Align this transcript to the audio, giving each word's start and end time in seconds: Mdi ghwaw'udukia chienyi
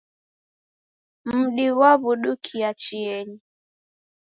Mdi 1.37 1.65
ghwaw'udukia 1.75 2.69
chienyi 2.81 3.37